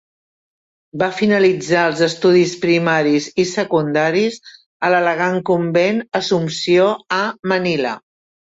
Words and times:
Va 1.01 1.09
finalitzar 1.17 1.83
els 1.89 2.01
estudis 2.05 2.55
primaris 2.63 3.27
i 3.45 3.47
secundaris 3.51 4.41
a 4.89 4.91
l'elegant 4.95 5.39
convent 5.51 6.03
Assumpció 6.23 6.91
a 7.21 7.25
Manila. 7.55 7.95